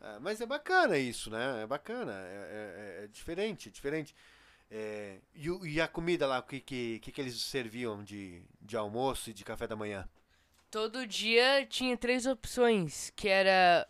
é. 0.00 0.18
Mas 0.20 0.40
é 0.40 0.46
bacana 0.46 0.98
isso, 0.98 1.30
né? 1.30 1.62
É 1.62 1.66
bacana. 1.66 2.12
É, 2.12 3.00
é, 3.00 3.04
é 3.04 3.06
diferente, 3.08 3.68
é 3.68 3.72
diferente. 3.72 4.14
É, 4.70 5.18
e, 5.34 5.48
e, 5.74 5.80
a 5.80 5.86
comida 5.86 6.26
lá, 6.26 6.38
o 6.38 6.42
que, 6.44 6.58
que, 6.58 6.98
que, 6.98 7.20
eles 7.20 7.38
serviam 7.42 8.02
de, 8.02 8.42
de 8.58 8.74
almoço 8.74 9.28
e 9.28 9.34
de 9.34 9.44
café 9.44 9.66
da 9.66 9.76
manhã? 9.76 10.08
Todo 10.70 11.06
dia 11.06 11.66
tinha 11.66 11.94
três 11.94 12.24
opções, 12.24 13.12
que 13.14 13.28
era 13.28 13.86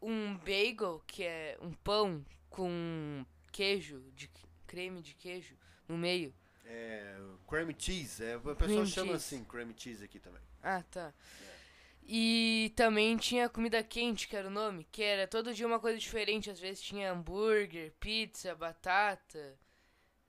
um 0.00 0.36
bagel, 0.36 1.02
que 1.04 1.24
é 1.24 1.58
um 1.60 1.72
pão 1.72 2.24
com 2.50 3.24
queijo, 3.50 4.02
de 4.14 4.30
creme 4.66 5.00
de 5.00 5.14
queijo 5.14 5.56
no 5.88 5.96
meio. 5.96 6.34
É, 6.66 7.16
cream 7.48 7.74
cheese, 7.76 8.22
é, 8.22 8.34
a 8.34 8.54
pessoa 8.54 8.86
chama 8.86 9.12
cheese. 9.12 9.36
assim, 9.36 9.44
cream 9.44 9.72
cheese 9.76 10.04
aqui 10.04 10.18
também. 10.18 10.42
Ah, 10.62 10.82
tá. 10.90 11.14
É. 11.46 11.60
E 12.02 12.72
também 12.76 13.16
tinha 13.16 13.48
comida 13.48 13.82
quente, 13.82 14.26
que 14.28 14.36
era 14.36 14.48
o 14.48 14.50
nome, 14.50 14.84
que 14.90 15.02
era 15.02 15.26
todo 15.26 15.54
dia 15.54 15.66
uma 15.66 15.80
coisa 15.80 15.98
diferente. 15.98 16.50
Às 16.50 16.58
vezes 16.58 16.82
tinha 16.82 17.12
hambúrguer, 17.12 17.92
pizza, 18.00 18.54
batata, 18.54 19.56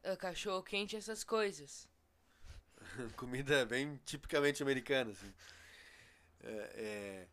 ah, 0.03 0.15
cachorro 0.15 0.63
quente, 0.63 0.95
essas 0.95 1.23
coisas. 1.23 1.87
comida 3.17 3.65
bem 3.65 3.99
tipicamente 4.05 4.61
americana, 4.61 5.11
assim. 5.11 5.33
É, 6.43 6.71
é, 6.75 7.27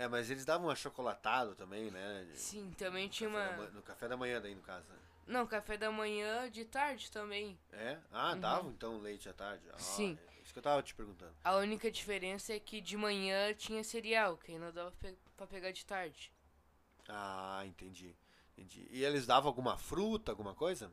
é, 0.00 0.08
mas 0.08 0.30
eles 0.30 0.46
davam 0.46 0.70
achocolatado 0.70 1.54
também, 1.54 1.90
né? 1.90 2.26
Sim, 2.32 2.70
também 2.70 3.06
tinha 3.06 3.28
uma. 3.28 3.50
no 3.68 3.82
café 3.82 4.08
da 4.08 4.16
manhã 4.16 4.40
daí, 4.40 4.54
no 4.54 4.62
caso. 4.62 4.88
Né? 4.88 4.98
Não, 5.26 5.46
café 5.46 5.76
da 5.76 5.92
manhã 5.92 6.50
de 6.50 6.64
tarde 6.64 7.10
também. 7.10 7.58
É? 7.70 7.98
Ah, 8.10 8.32
uhum. 8.32 8.40
davam 8.40 8.70
então 8.70 8.98
leite 8.98 9.28
à 9.28 9.34
tarde? 9.34 9.62
Ah, 9.70 9.76
Sim. 9.76 10.18
É 10.26 10.42
isso 10.42 10.54
que 10.54 10.58
eu 10.58 10.62
tava 10.62 10.82
te 10.82 10.94
perguntando. 10.94 11.34
A 11.44 11.54
única 11.56 11.90
diferença 11.90 12.54
é 12.54 12.58
que 12.58 12.80
de 12.80 12.96
manhã 12.96 13.52
tinha 13.52 13.84
cereal, 13.84 14.38
que 14.38 14.52
ainda 14.52 14.72
dava 14.72 14.90
pe 14.92 15.14
pra 15.36 15.46
pegar 15.46 15.70
de 15.70 15.84
tarde. 15.84 16.32
Ah, 17.06 17.62
entendi. 17.66 18.16
entendi. 18.56 18.88
E 18.90 19.04
eles 19.04 19.26
davam 19.26 19.48
alguma 19.48 19.76
fruta, 19.76 20.32
alguma 20.32 20.54
coisa? 20.54 20.90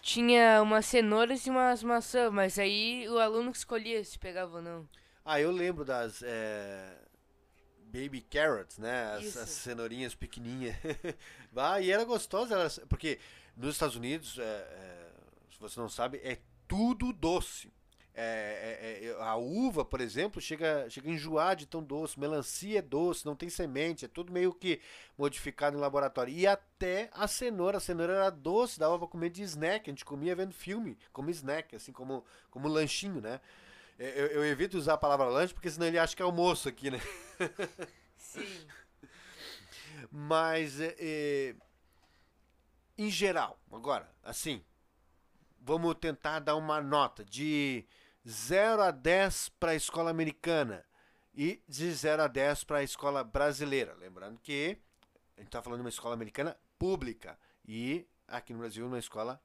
Tinha 0.00 0.62
umas 0.62 0.86
cenouras 0.86 1.44
e 1.44 1.50
umas 1.50 1.82
maçãs, 1.82 2.32
mas 2.32 2.60
aí 2.60 3.08
o 3.08 3.18
aluno 3.18 3.50
que 3.50 3.58
escolhia 3.58 4.04
se 4.04 4.16
pegava 4.20 4.58
ou 4.58 4.62
não. 4.62 4.88
Ah, 5.24 5.40
eu 5.40 5.50
lembro 5.50 5.84
das 5.84 6.22
é, 6.22 6.96
baby 7.92 8.20
carrots, 8.20 8.78
né? 8.78 9.14
As, 9.14 9.36
as 9.36 9.48
cenourinhas 9.50 10.14
pequenininhas. 10.14 10.76
ah, 11.56 11.80
e 11.80 11.90
era 11.90 12.04
gostosa, 12.04 12.68
porque 12.88 13.18
nos 13.56 13.74
Estados 13.74 13.96
Unidos, 13.96 14.38
é, 14.38 14.42
é, 14.42 15.10
se 15.50 15.58
você 15.58 15.80
não 15.80 15.88
sabe, 15.88 16.18
é 16.22 16.38
tudo 16.66 17.12
doce. 17.12 17.72
É, 18.20 19.04
é, 19.04 19.06
é, 19.06 19.22
a 19.22 19.36
uva, 19.36 19.84
por 19.84 20.00
exemplo, 20.00 20.40
chega, 20.40 20.90
chega 20.90 21.08
a 21.08 21.12
enjoar 21.12 21.54
de 21.54 21.66
tão 21.66 21.82
doce. 21.82 22.18
Melancia 22.18 22.80
é 22.80 22.82
doce, 22.82 23.24
não 23.24 23.36
tem 23.36 23.48
semente, 23.48 24.04
é 24.04 24.08
tudo 24.08 24.32
meio 24.32 24.52
que 24.52 24.80
modificado 25.16 25.76
em 25.76 25.80
laboratório. 25.80 26.34
E 26.34 26.46
até 26.46 27.08
a 27.12 27.28
cenoura, 27.28 27.78
a 27.78 27.80
cenoura 27.80 28.14
era 28.14 28.30
doce, 28.30 28.78
dava 28.78 28.98
para 28.98 29.06
comer 29.06 29.30
de 29.30 29.42
snack. 29.42 29.88
A 29.88 29.92
gente 29.92 30.04
comia 30.04 30.34
vendo 30.34 30.52
filme, 30.52 30.98
como 31.12 31.30
snack, 31.30 31.76
assim 31.76 31.92
como, 31.92 32.24
como 32.50 32.66
lanchinho, 32.66 33.20
né? 33.20 33.40
Eu, 33.98 34.26
eu, 34.28 34.44
evito 34.44 34.78
usar 34.78 34.94
a 34.94 34.98
palavra 34.98 35.26
lanche 35.26 35.52
porque 35.52 35.68
senão 35.68 35.86
ele 35.86 35.98
acha 35.98 36.14
que 36.14 36.22
é 36.22 36.24
almoço 36.24 36.68
aqui, 36.68 36.88
né? 36.88 37.00
Sim. 38.16 38.68
Mas, 40.10 40.80
é, 40.80 40.94
é, 40.98 41.56
em 42.96 43.10
geral, 43.10 43.60
agora, 43.72 44.08
assim, 44.22 44.64
vamos 45.60 45.96
tentar 45.96 46.38
dar 46.38 46.54
uma 46.54 46.80
nota 46.80 47.24
de 47.24 47.84
0 48.26 48.82
a 48.82 48.90
10 48.92 49.48
para 49.58 49.72
a 49.72 49.74
escola 49.74 50.10
americana 50.10 50.84
e 51.34 51.60
de 51.68 51.92
0 51.92 52.22
a 52.22 52.26
10 52.28 52.64
para 52.64 52.78
a 52.78 52.82
escola 52.82 53.24
brasileira. 53.24 53.94
Lembrando 53.94 54.38
que 54.40 54.78
a 55.36 55.40
gente 55.40 55.48
está 55.48 55.60
falando 55.60 55.80
de 55.80 55.84
uma 55.84 55.90
escola 55.90 56.14
americana 56.14 56.56
pública 56.78 57.38
e 57.66 58.06
aqui 58.28 58.52
no 58.52 58.60
Brasil 58.60 58.86
uma 58.86 58.98
escola 58.98 59.42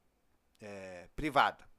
é, 0.61 1.09
privada. 1.15 1.72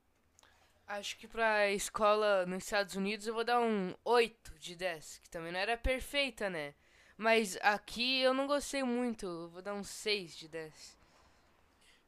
Acho 0.87 1.17
que 1.17 1.27
pra 1.27 1.71
escola 1.71 2.45
nos 2.47 2.65
Estados 2.65 2.95
Unidos 2.95 3.27
eu 3.27 3.35
vou 3.35 3.45
dar 3.45 3.61
um 3.61 3.95
8 4.05 4.59
de 4.59 4.77
10, 4.77 5.19
que 5.19 5.31
também 5.31 5.51
não 5.51 5.59
era 5.59 5.77
perfeita, 5.79 6.51
né? 6.51 6.75
Mas 7.17 7.57
aqui 7.63 8.21
eu 8.21 8.35
não 8.35 8.47
gostei 8.47 8.83
muito, 8.83 9.25
eu 9.25 9.49
vou 9.49 9.63
dar 9.63 9.75
um 9.75 9.85
6 9.85 10.37
de 10.37 10.49
10. 10.49 10.99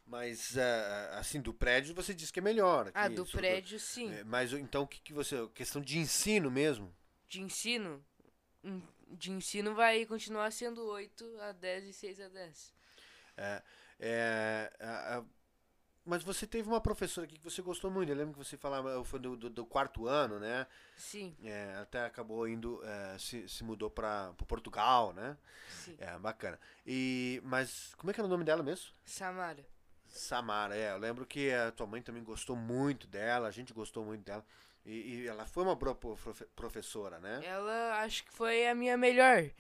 Mas, 0.07 0.55
uh, 0.55 1.19
assim, 1.19 1.41
do 1.41 1.53
prédio 1.53 1.95
você 1.95 2.15
diz 2.15 2.31
que 2.31 2.39
é 2.39 2.43
melhor. 2.43 2.89
Aqui, 2.89 2.99
ah, 2.99 3.09
do 3.09 3.27
prédio 3.27 3.79
sim. 3.81 4.13
É, 4.13 4.23
mas 4.23 4.53
então 4.53 4.83
o 4.83 4.87
que, 4.87 5.01
que 5.01 5.13
você. 5.13 5.37
Questão 5.49 5.83
de 5.83 5.99
ensino 5.99 6.49
mesmo? 6.49 6.95
De 7.29 7.41
ensino? 7.41 8.05
Hum, 8.63 8.81
de 9.11 9.33
ensino 9.33 9.75
vai 9.75 10.07
continuar 10.07 10.53
sendo 10.53 10.87
8 10.87 11.41
a 11.41 11.53
10 11.53 11.87
e 11.87 11.93
6 11.93 12.21
a 12.21 12.29
10. 12.29 12.75
É, 13.37 13.63
é, 13.99 14.73
a, 14.81 15.19
a, 15.19 15.25
mas 16.07 16.23
você 16.23 16.47
teve 16.47 16.69
uma 16.69 16.81
professora 16.81 17.27
aqui 17.27 17.37
que 17.37 17.45
você 17.45 17.61
gostou 17.61 17.91
muito. 17.91 18.11
Eu 18.11 18.17
lembro 18.17 18.33
que 18.33 18.39
você 18.39 18.57
falava 18.57 19.05
foi 19.05 19.19
do, 19.19 19.37
do, 19.37 19.51
do 19.51 19.67
quarto 19.67 20.07
ano, 20.07 20.39
né? 20.39 20.67
Sim. 20.97 21.37
É, 21.43 21.77
até 21.83 22.05
acabou 22.05 22.49
indo, 22.49 22.81
é, 22.85 23.19
se, 23.19 23.49
se 23.49 23.65
mudou 23.65 23.91
para 23.91 24.33
Portugal, 24.47 25.13
né? 25.13 25.37
Sim. 25.69 25.97
É, 25.99 26.17
bacana. 26.19 26.59
E, 26.87 27.43
mas 27.45 27.93
como 27.97 28.11
é 28.11 28.15
que 28.15 28.21
era 28.21 28.27
o 28.27 28.31
nome 28.31 28.45
dela 28.45 28.63
mesmo? 28.63 28.87
Samara. 29.05 29.67
Samara, 30.09 30.77
é. 30.77 30.93
Eu 30.93 30.99
lembro 30.99 31.27
que 31.27 31.53
a 31.53 31.73
tua 31.73 31.87
mãe 31.87 32.01
também 32.01 32.23
gostou 32.23 32.55
muito 32.55 33.07
dela, 33.09 33.49
a 33.49 33.51
gente 33.53 33.75
gostou 33.75 34.05
muito 34.05 34.25
dela. 34.25 34.45
E, 34.85 34.93
e 34.93 35.27
ela 35.27 35.45
foi 35.45 35.65
uma 35.65 35.75
boa 35.75 35.99
professora, 36.55 37.19
né? 37.19 37.41
Ela 37.45 38.01
acho 38.03 38.25
que 38.25 38.33
foi 38.33 38.69
a 38.69 38.75
minha 38.75 38.97
melhor 38.97 39.51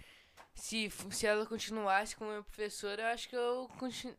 se, 0.56 0.90
se 1.10 1.26
ela 1.26 1.44
continuasse 1.46 2.16
como 2.16 2.30
minha 2.30 2.42
professora, 2.42 3.02
eu 3.02 3.06
acho 3.08 3.28
que 3.28 3.36
eu 3.36 3.70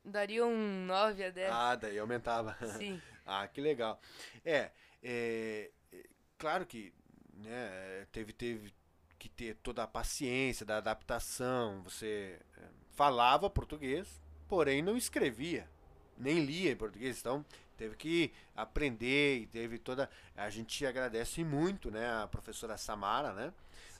daria 0.05 0.45
um 0.45 0.85
9 0.85 1.25
a 1.25 1.29
10. 1.31 1.51
Ah, 1.51 1.75
daí 1.75 1.97
aumentava. 1.97 2.55
Sim. 2.77 3.01
ah, 3.25 3.47
que 3.47 3.59
legal. 3.59 3.99
É, 4.45 4.71
é, 5.03 5.71
é, 5.91 6.03
claro 6.37 6.65
que 6.65 6.93
né, 7.33 8.05
teve, 8.11 8.31
teve 8.31 8.73
que 9.17 9.27
ter 9.27 9.55
toda 9.55 9.83
a 9.83 9.87
paciência 9.87 10.63
da 10.63 10.77
adaptação. 10.77 11.81
Você 11.83 12.39
é, 12.57 12.61
falava 12.91 13.49
português, 13.49 14.21
porém 14.47 14.83
não 14.83 14.95
escrevia, 14.95 15.67
nem 16.15 16.45
lia 16.45 16.71
em 16.71 16.77
português. 16.77 17.19
Então 17.19 17.43
teve 17.75 17.95
que 17.95 18.31
aprender 18.55 19.39
e 19.39 19.47
teve 19.47 19.79
toda. 19.79 20.07
A 20.35 20.51
gente 20.51 20.85
agradece 20.85 21.43
muito, 21.43 21.89
né, 21.89 22.07
a 22.21 22.27
professora 22.27 22.77
Samara, 22.77 23.33
né? 23.33 23.51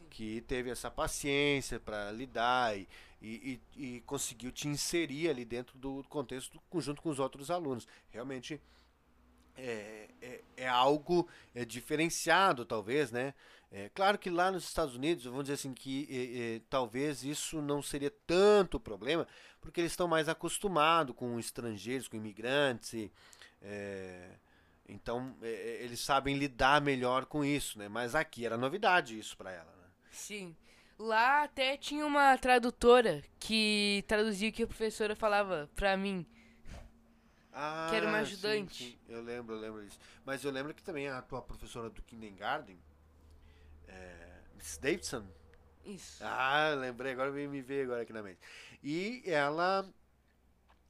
Que 0.08 0.42
teve 0.42 0.70
essa 0.70 0.90
paciência 0.90 1.80
para 1.80 2.12
lidar 2.12 2.78
e, 2.78 2.88
e, 3.22 3.62
e, 3.76 4.02
conseguiu 4.02 4.52
te 4.52 4.68
inserir 4.68 5.30
ali 5.30 5.46
dentro 5.46 5.78
do 5.78 6.04
contexto 6.10 6.60
junto 6.80 7.02
com 7.02 7.10
os 7.10 7.20
outros 7.20 7.52
alunos. 7.52 7.88
Realmente 8.10 8.62
é, 9.58 10.08
é, 10.22 10.42
é 10.56 10.68
algo 10.68 11.28
é, 11.54 11.66
diferenciado, 11.66 12.64
talvez, 12.64 13.12
né? 13.12 13.34
É, 13.72 13.90
claro 13.90 14.18
que 14.18 14.30
lá 14.30 14.50
nos 14.52 14.64
Estados 14.64 14.96
Unidos, 14.96 15.26
vamos 15.26 15.44
dizer 15.44 15.56
assim, 15.56 15.74
que 15.74 16.08
é, 16.10 16.56
é, 16.56 16.62
talvez 16.70 17.24
isso 17.24 17.62
não 17.62 17.82
seria 17.82 18.12
tanto 18.26 18.80
problema, 18.80 19.28
porque 19.60 19.82
eles 19.82 19.92
estão 19.92 20.08
mais 20.08 20.30
acostumados 20.30 21.16
com 21.16 21.38
estrangeiros, 21.38 22.08
com 22.08 22.16
imigrantes, 22.16 22.94
e, 22.94 23.12
é, 23.62 24.30
então 24.88 25.36
eles 25.42 26.00
sabem 26.00 26.38
lidar 26.38 26.80
melhor 26.80 27.26
com 27.26 27.44
isso, 27.44 27.78
né? 27.78 27.90
Mas 27.90 28.16
aqui 28.16 28.46
era 28.46 28.58
novidade 28.58 29.20
isso 29.20 29.36
para 29.36 29.52
ela. 29.52 29.77
Sim. 30.18 30.56
Lá 30.98 31.44
até 31.44 31.78
tinha 31.78 32.06
uma 32.06 32.36
tradutora 32.38 33.24
que 33.40 34.04
traduzia 34.08 34.50
o 34.50 34.52
que 34.52 34.64
a 34.64 34.68
professora 34.68 35.16
falava 35.16 35.70
pra 35.76 35.96
mim. 35.96 36.26
Ah, 37.54 37.88
que 37.90 37.96
era 37.96 38.08
uma 38.08 38.18
ajudante. 38.20 38.84
Sim, 38.84 38.92
sim. 38.92 39.00
Eu 39.08 39.22
lembro, 39.22 39.56
eu 39.56 39.60
lembro 39.60 39.86
disso. 39.86 40.00
Mas 40.26 40.44
eu 40.44 40.52
lembro 40.52 40.74
que 40.74 40.84
também 40.84 41.08
a 41.08 41.22
tua 41.22 41.42
professora 41.42 41.90
do 41.90 42.02
kindergarten, 42.02 42.80
é, 43.88 44.42
Miss 44.56 44.78
Davidson. 44.78 45.26
Isso. 45.86 46.24
Ah, 46.24 46.74
lembrei, 46.76 47.14
agora 47.14 47.32
veio 47.32 47.50
me 47.50 47.62
ver 47.62 47.84
agora 47.84 48.02
aqui 48.02 48.12
na 48.12 48.24
mente. 48.24 48.40
E 48.84 49.22
ela, 49.26 49.88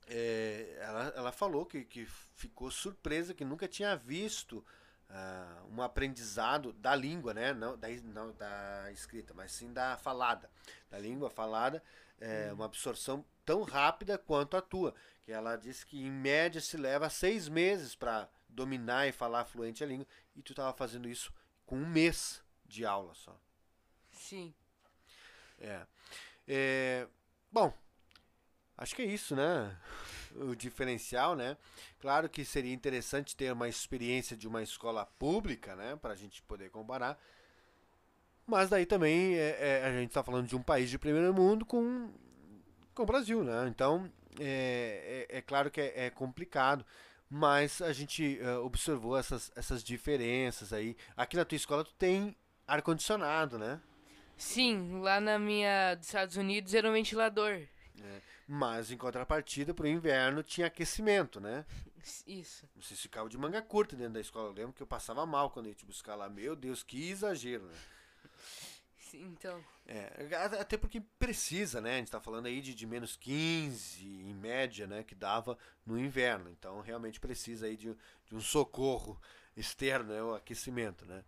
é, 0.08 0.78
ela, 0.80 1.14
ela 1.16 1.32
falou 1.34 1.66
que, 1.66 1.84
que 1.84 2.06
ficou 2.34 2.72
surpresa, 2.72 3.34
que 3.34 3.46
nunca 3.46 3.68
tinha 3.68 3.96
visto 3.96 4.66
uh, 5.10 5.68
um 5.74 5.82
aprendizado 5.82 6.74
da 6.74 6.96
língua, 6.96 7.34
né? 7.34 7.54
Não 7.54 7.78
da, 7.78 7.88
não 8.04 8.32
da 8.34 8.92
escrita, 8.92 9.34
mas 9.34 9.52
sim 9.52 9.74
da 9.74 9.98
falada. 9.98 10.50
Da 10.90 11.00
língua 11.00 11.30
falada, 11.30 11.84
é, 12.20 12.50
hum. 12.50 12.56
uma 12.56 12.66
absorção 12.66 13.26
tão 13.46 13.64
rápida 13.64 14.18
quanto 14.18 14.58
a 14.58 14.62
tua. 14.62 14.94
Que 15.24 15.32
ela 15.32 15.56
disse 15.56 15.86
que 15.86 16.02
em 16.02 16.12
média 16.12 16.62
se 16.62 16.78
leva 16.78 17.10
seis 17.10 17.48
meses 17.48 17.96
para 17.96 18.30
dominar 18.48 19.08
e 19.08 19.12
falar 19.12 19.46
fluente 19.46 19.84
a 19.84 19.88
língua, 19.88 20.08
e 20.36 20.42
tu 20.42 20.54
estava 20.54 20.74
fazendo 20.74 21.08
isso 21.08 21.34
com 21.66 21.78
um 21.78 21.86
mês 21.86 22.42
de 22.66 22.86
aula 22.86 23.14
só. 23.14 23.40
Sim. 24.12 24.54
É. 25.60 25.86
é. 26.48 27.08
Bom, 27.52 27.74
acho 28.78 28.96
que 28.96 29.02
é 29.02 29.06
isso, 29.06 29.36
né? 29.36 29.78
O 30.36 30.56
diferencial, 30.56 31.36
né? 31.36 31.58
Claro 32.00 32.30
que 32.30 32.44
seria 32.46 32.74
interessante 32.74 33.36
ter 33.36 33.52
uma 33.52 33.68
experiência 33.68 34.36
de 34.36 34.48
uma 34.48 34.62
escola 34.62 35.06
pública, 35.06 35.76
né? 35.76 35.96
Para 35.96 36.14
a 36.14 36.16
gente 36.16 36.42
poder 36.44 36.70
comparar. 36.70 37.20
Mas 38.46 38.70
daí 38.70 38.86
também 38.86 39.36
é, 39.36 39.58
é, 39.60 39.86
a 39.86 39.92
gente 39.92 40.10
está 40.10 40.24
falando 40.24 40.48
de 40.48 40.56
um 40.56 40.62
país 40.62 40.90
de 40.90 40.98
primeiro 40.98 41.34
mundo 41.34 41.66
com 41.66 42.10
com 42.98 43.04
o 43.04 43.06
Brasil, 43.06 43.44
né? 43.44 43.68
Então, 43.68 44.12
é, 44.40 45.28
é, 45.30 45.38
é 45.38 45.42
claro 45.42 45.70
que 45.70 45.80
é, 45.80 46.06
é, 46.06 46.10
complicado, 46.10 46.84
mas 47.30 47.80
a 47.80 47.94
gente 47.94 48.40
uh, 48.42 48.66
observou 48.66 49.16
essas, 49.16 49.52
essas 49.56 49.84
diferenças 49.84 50.74
aí. 50.74 50.98
Aqui 51.16 51.38
na 51.38 51.46
tua 51.46 51.56
escola 51.56 51.84
tu 51.84 51.94
tem 51.94 52.36
ar-condicionado, 52.68 53.60
né? 53.60 53.80
Sim, 54.36 55.00
lá 55.00 55.20
na 55.20 55.38
minha 55.38 55.94
dos 55.94 56.08
Estados 56.08 56.38
Unidos 56.38 56.74
era 56.74 56.90
um 56.90 56.94
ventilador. 56.94 57.62
É, 58.04 58.22
mas 58.48 58.92
em 58.92 58.98
contrapartida, 58.98 59.74
para 59.74 59.86
o 59.86 59.88
inverno 59.88 60.44
tinha 60.44 60.68
aquecimento, 60.68 61.40
né? 61.40 61.66
Isso. 62.26 62.68
Vocês 62.76 63.00
ficavam 63.00 63.28
de 63.28 63.38
manga 63.38 63.62
curta 63.62 63.96
dentro 63.96 64.14
da 64.14 64.22
escola. 64.22 64.50
Eu 64.50 64.54
lembro 64.54 64.74
que 64.74 64.82
eu 64.82 64.88
passava 64.88 65.26
mal 65.26 65.50
quando 65.50 65.66
eu 65.66 65.72
ia 65.72 65.76
te 65.76 65.86
buscar 65.86 66.16
lá. 66.16 66.30
Meu 66.30 66.56
Deus, 66.56 66.84
que 66.84 67.10
exagero, 67.10 67.66
né? 67.66 67.76
Então. 69.14 69.64
É, 69.86 70.36
até 70.60 70.78
porque 70.78 71.02
precisa, 71.18 71.80
né? 71.80 71.94
A 71.94 71.98
gente 71.98 72.08
está 72.08 72.20
falando 72.20 72.48
aí 72.48 72.60
de, 72.62 72.76
de 72.76 72.86
menos 72.86 73.16
15 73.16 74.06
em 74.06 74.34
média, 74.34 74.86
né? 74.86 75.04
Que 75.04 75.16
dava 75.16 75.58
no 75.86 75.98
inverno. 75.98 76.50
Então 76.50 76.82
realmente 76.82 77.20
precisa 77.20 77.68
aí 77.68 77.78
de, 77.78 77.96
de 78.26 78.36
um 78.36 78.42
socorro 78.42 79.20
externo, 79.56 80.14
né? 80.14 80.22
O 80.22 80.36
aquecimento, 80.36 81.06
né? 81.06 81.24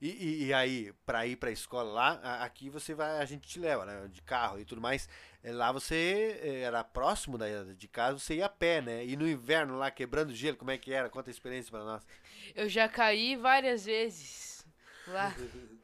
E, 0.00 0.10
e, 0.10 0.44
e 0.46 0.54
aí, 0.54 0.92
para 1.04 1.26
ir 1.26 1.36
para 1.36 1.50
a 1.50 1.52
escola 1.52 1.90
lá, 1.90 2.44
aqui 2.44 2.70
você 2.70 2.94
vai, 2.94 3.18
a 3.18 3.24
gente 3.24 3.48
te 3.48 3.58
leva, 3.58 3.84
né? 3.84 4.08
De 4.08 4.22
carro 4.22 4.60
e 4.60 4.64
tudo 4.64 4.80
mais. 4.80 5.08
É, 5.42 5.52
lá 5.52 5.70
você 5.70 6.38
é, 6.42 6.60
era 6.60 6.82
próximo 6.82 7.38
da, 7.38 7.46
de 7.64 7.88
casa, 7.88 8.18
você 8.18 8.36
ia 8.36 8.46
a 8.46 8.48
pé, 8.48 8.80
né? 8.80 9.04
E 9.04 9.16
no 9.16 9.28
inverno 9.28 9.76
lá, 9.78 9.90
quebrando 9.90 10.34
gelo, 10.34 10.56
como 10.56 10.70
é 10.70 10.78
que 10.78 10.92
era? 10.92 11.08
Conta 11.08 11.30
a 11.30 11.32
experiência 11.32 11.70
para 11.70 11.84
nós. 11.84 12.06
Eu 12.54 12.68
já 12.68 12.88
caí 12.88 13.36
várias 13.36 13.84
vezes 13.84 14.66
lá. 15.06 15.34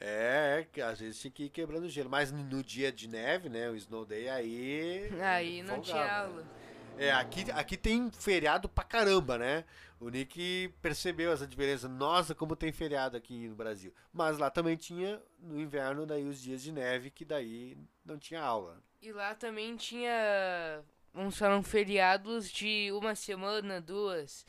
É, 0.00 0.64
que 0.72 0.80
às 0.80 1.00
vezes 1.00 1.20
tinha 1.20 1.30
que 1.30 1.44
ir 1.44 1.48
quebrando 1.48 1.88
gelo. 1.88 2.08
Mas 2.08 2.30
no, 2.30 2.42
no 2.44 2.62
dia 2.62 2.92
de 2.92 3.08
neve, 3.08 3.48
né? 3.48 3.68
O 3.68 3.74
Snow 3.74 4.04
Day 4.04 4.28
aí. 4.28 5.10
Aí 5.20 5.60
não 5.60 5.82
folgava, 5.82 5.82
tinha 5.82 6.04
né? 6.04 6.10
aula. 6.10 6.42
Né? 6.42 6.67
É, 6.98 7.12
aqui, 7.12 7.50
aqui 7.52 7.76
tem 7.76 8.10
feriado 8.10 8.68
pra 8.68 8.84
caramba, 8.84 9.38
né? 9.38 9.64
O 10.00 10.08
Nick 10.08 10.72
percebeu 10.80 11.32
essa 11.32 11.46
diferença. 11.46 11.88
Nossa, 11.88 12.34
como 12.34 12.56
tem 12.56 12.72
feriado 12.72 13.16
aqui 13.16 13.48
no 13.48 13.54
Brasil. 13.54 13.92
Mas 14.12 14.38
lá 14.38 14.50
também 14.50 14.76
tinha, 14.76 15.20
no 15.38 15.60
inverno, 15.60 16.06
daí 16.06 16.24
os 16.24 16.40
dias 16.40 16.62
de 16.62 16.72
neve, 16.72 17.10
que 17.10 17.24
daí 17.24 17.76
não 18.04 18.18
tinha 18.18 18.40
aula. 18.40 18.82
E 19.00 19.12
lá 19.12 19.34
também 19.34 19.76
tinha, 19.76 20.82
vamos 21.12 21.36
falar, 21.36 21.62
feriados 21.62 22.50
de 22.50 22.90
uma 22.92 23.14
semana, 23.14 23.80
duas, 23.80 24.44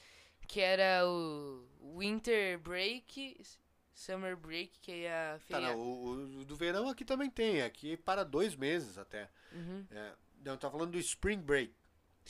que 0.47 0.59
era 0.59 1.07
o 1.07 1.65
Winter 1.97 2.59
Break 2.59 3.37
Summer 3.99 4.37
Break, 4.37 4.79
que 4.81 5.03
é 5.03 5.33
a 5.33 5.39
feria... 5.39 5.67
Tá, 5.67 5.73
não, 5.73 5.77
o, 5.77 6.39
o, 6.39 6.45
do 6.45 6.55
verão 6.55 6.87
aqui 6.87 7.03
também 7.03 7.29
tem, 7.29 7.61
aqui 7.61 7.97
para 7.97 8.23
dois 8.23 8.55
meses 8.55 8.97
até. 8.97 9.29
Uhum. 9.51 9.85
É, 9.91 10.13
não, 10.45 10.55
tá 10.55 10.71
falando 10.71 10.91
do 10.91 10.99
Spring 10.99 11.41
Break. 11.41 11.73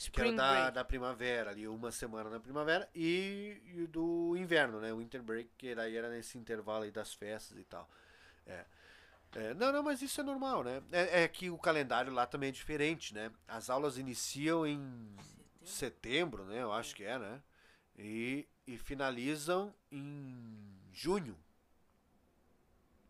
Spring 0.00 0.34
que 0.34 0.40
era 0.40 0.54
da, 0.54 0.70
da 0.70 0.84
primavera, 0.84 1.50
ali, 1.50 1.68
uma 1.68 1.92
semana 1.92 2.30
na 2.30 2.40
primavera, 2.40 2.88
e, 2.94 3.60
e 3.66 3.86
do 3.86 4.34
inverno, 4.34 4.80
né? 4.80 4.90
O 4.92 4.96
Winter 4.96 5.22
Break, 5.22 5.50
que 5.58 5.74
daí 5.74 5.94
era 5.94 6.08
nesse 6.08 6.38
intervalo 6.38 6.84
aí 6.84 6.90
das 6.90 7.12
festas 7.12 7.58
e 7.58 7.64
tal. 7.64 7.86
É. 8.46 8.64
É, 9.34 9.54
não, 9.54 9.70
não, 9.70 9.82
mas 9.82 10.00
isso 10.00 10.18
é 10.18 10.24
normal, 10.24 10.64
né? 10.64 10.82
É, 10.90 11.22
é, 11.22 11.28
que 11.28 11.50
o 11.50 11.58
calendário 11.58 12.12
lá 12.12 12.26
também 12.26 12.48
é 12.48 12.52
diferente, 12.52 13.12
né? 13.12 13.30
As 13.46 13.68
aulas 13.68 13.98
iniciam 13.98 14.66
em 14.66 14.80
setembro, 15.62 15.66
setembro 15.66 16.44
né? 16.46 16.62
Eu 16.62 16.72
acho 16.72 16.96
que 16.96 17.04
é, 17.04 17.18
né? 17.18 17.42
E, 17.98 18.48
e 18.66 18.78
finalizam 18.78 19.72
em 19.92 20.80
junho, 20.92 21.36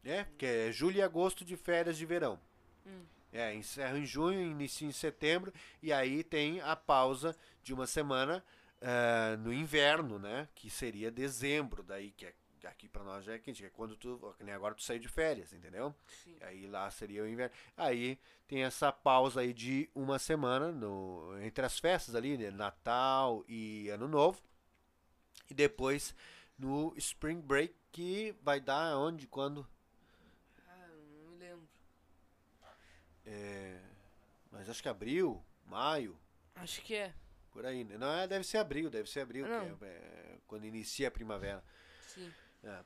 é, 0.04 0.24
porque 0.24 0.44
é 0.44 0.72
julho 0.72 0.96
e 0.96 1.02
agosto 1.02 1.44
de 1.44 1.56
férias 1.56 1.96
de 1.96 2.04
verão. 2.04 2.38
Hum. 2.84 3.04
É, 3.32 3.54
encerra 3.54 3.96
em 3.98 4.04
junho, 4.04 4.40
inicia 4.40 4.88
em 4.88 4.92
setembro, 4.92 5.52
e 5.82 5.92
aí 5.92 6.24
tem 6.24 6.60
a 6.60 6.74
pausa 6.74 7.36
de 7.62 7.72
uma 7.72 7.86
semana 7.86 8.44
uh, 8.80 9.36
no 9.38 9.52
inverno, 9.52 10.18
né? 10.18 10.48
Que 10.54 10.68
seria 10.68 11.10
dezembro, 11.10 11.82
daí 11.82 12.10
que 12.10 12.26
é, 12.26 12.34
aqui 12.64 12.88
para 12.88 13.04
nós 13.04 13.24
já 13.24 13.34
é 13.34 13.38
quente, 13.38 13.62
que 13.62 13.66
é 13.66 13.70
quando 13.70 13.96
tu, 13.96 14.34
nem 14.40 14.54
agora 14.54 14.74
tu 14.74 14.82
saiu 14.82 14.98
de 14.98 15.08
férias, 15.08 15.52
entendeu? 15.52 15.94
Sim. 16.24 16.36
Aí 16.40 16.66
lá 16.66 16.90
seria 16.90 17.22
o 17.22 17.28
inverno. 17.28 17.54
Aí 17.76 18.18
tem 18.48 18.64
essa 18.64 18.90
pausa 18.90 19.40
aí 19.40 19.52
de 19.52 19.88
uma 19.94 20.18
semana 20.18 20.72
no, 20.72 21.38
entre 21.42 21.64
as 21.64 21.78
festas 21.78 22.14
ali, 22.14 22.36
né? 22.36 22.50
Natal 22.50 23.44
e 23.48 23.88
Ano 23.90 24.08
Novo. 24.08 24.40
E 25.48 25.54
depois 25.54 26.14
no 26.58 26.92
Spring 26.96 27.40
Break, 27.40 27.74
que 27.90 28.34
vai 28.42 28.60
dar 28.60 28.96
onde, 28.96 29.26
quando? 29.26 29.66
É, 33.30 33.78
mas 34.50 34.68
acho 34.68 34.82
que 34.82 34.88
abril, 34.88 35.40
maio. 35.64 36.18
Acho 36.56 36.82
que 36.82 36.96
é. 36.96 37.14
Por 37.52 37.64
aí, 37.64 37.84
né? 37.84 37.96
Não, 37.96 38.12
é, 38.12 38.26
deve 38.26 38.44
ser 38.44 38.58
abril, 38.58 38.90
deve 38.90 39.08
ser 39.08 39.20
abril, 39.20 39.46
é, 39.46 39.72
é, 39.82 40.36
quando 40.46 40.64
inicia 40.64 41.08
a 41.08 41.10
primavera. 41.10 41.62
Sim. 42.08 42.30
É. 42.64 42.78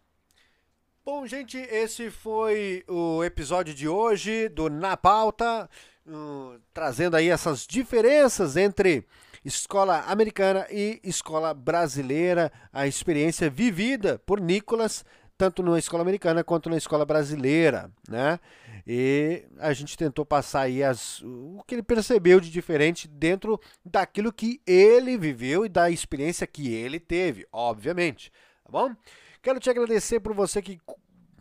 Bom, 1.04 1.26
gente, 1.26 1.56
esse 1.58 2.10
foi 2.10 2.84
o 2.88 3.24
episódio 3.24 3.74
de 3.74 3.88
hoje 3.88 4.48
do 4.48 4.70
Na 4.70 4.96
Pauta, 4.96 5.68
uh, 6.06 6.60
trazendo 6.72 7.16
aí 7.16 7.28
essas 7.28 7.66
diferenças 7.66 8.56
entre 8.56 9.06
escola 9.44 10.00
americana 10.06 10.66
e 10.70 11.00
escola 11.04 11.52
brasileira, 11.52 12.50
a 12.72 12.86
experiência 12.86 13.50
vivida 13.50 14.18
por 14.20 14.40
Nicolas, 14.40 15.04
tanto 15.36 15.62
na 15.62 15.78
escola 15.78 16.02
americana 16.02 16.44
quanto 16.44 16.70
na 16.70 16.76
escola 16.76 17.04
brasileira, 17.04 17.90
né? 18.08 18.38
E 18.86 19.44
a 19.58 19.72
gente 19.72 19.96
tentou 19.96 20.24
passar 20.24 20.62
aí 20.62 20.82
as, 20.82 21.20
o 21.22 21.62
que 21.66 21.74
ele 21.74 21.82
percebeu 21.82 22.40
de 22.40 22.50
diferente 22.50 23.08
dentro 23.08 23.60
daquilo 23.84 24.32
que 24.32 24.60
ele 24.66 25.16
viveu 25.16 25.64
e 25.64 25.68
da 25.68 25.90
experiência 25.90 26.46
que 26.46 26.72
ele 26.72 27.00
teve, 27.00 27.46
obviamente. 27.50 28.32
Tá 28.64 28.70
bom? 28.70 28.94
Quero 29.42 29.58
te 29.58 29.70
agradecer 29.70 30.20
por 30.20 30.34
você 30.34 30.62
que 30.62 30.78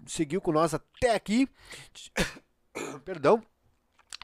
seguiu 0.07 0.41
com 0.41 0.51
nós 0.51 0.73
até 0.73 1.13
aqui. 1.13 1.47
Perdão 3.05 3.41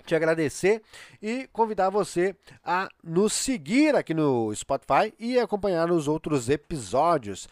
te 0.09 0.15
agradecer 0.15 0.81
e 1.21 1.47
convidar 1.53 1.89
você 1.91 2.35
a 2.63 2.89
nos 3.03 3.33
seguir 3.33 3.95
aqui 3.95 4.13
no 4.13 4.53
Spotify 4.55 5.13
e 5.19 5.37
acompanhar 5.37 5.91
os 5.91 6.07
outros 6.07 6.49
episódios. 6.49 7.47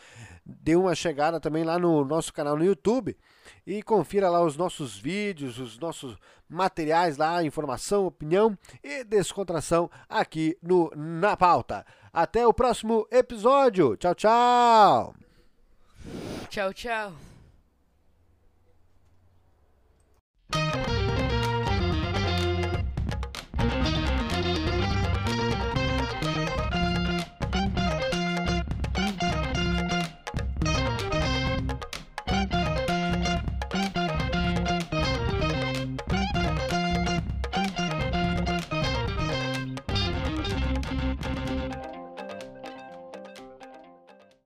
Dê 0.50 0.78
uma 0.78 0.96
chegada 0.96 1.42
também 1.42 1.66
lá 1.66 1.78
no 1.78 2.06
nosso 2.06 2.32
canal 2.32 2.56
no 2.56 2.64
YouTube 2.64 3.18
e 3.66 3.84
confira 3.84 4.30
lá 4.30 4.42
os 4.42 4.56
nossos 4.56 4.98
vídeos, 4.98 5.60
os 5.60 5.78
nossos 5.78 6.18
materiais 6.48 7.18
lá, 7.18 7.44
informação, 7.44 8.06
opinião 8.06 8.58
e 8.82 9.04
descontração 9.04 9.92
aqui 10.08 10.58
no 10.64 10.90
Na 10.96 11.36
Pauta. 11.36 11.86
Até 12.14 12.48
o 12.48 12.54
próximo 12.54 13.06
episódio. 13.12 13.98
Tchau, 13.98 14.16
tchau. 14.16 15.16
Tchau, 16.50 16.74
tchau. 16.74 17.14